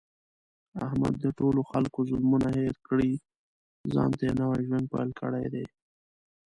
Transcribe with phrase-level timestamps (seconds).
[0.85, 3.11] احمد د ټولو خلکو ظلمونه هېر کړي،
[3.93, 5.65] ځانته یې نوی ژوند پیل کړی دی.